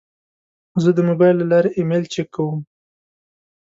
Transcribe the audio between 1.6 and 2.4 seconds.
ایمیل چک